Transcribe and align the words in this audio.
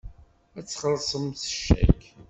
Ad 0.57 0.65
txellṣem 0.65 1.25
s 1.41 1.45
ccak. 1.55 2.01